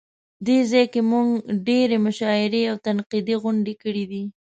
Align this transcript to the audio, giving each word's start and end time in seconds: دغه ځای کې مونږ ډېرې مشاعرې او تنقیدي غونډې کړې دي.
دغه 0.45 0.63
ځای 0.71 0.85
کې 0.93 1.01
مونږ 1.11 1.29
ډېرې 1.67 1.97
مشاعرې 2.05 2.61
او 2.71 2.75
تنقیدي 2.85 3.35
غونډې 3.43 3.73
کړې 3.83 4.05
دي. 4.11 4.23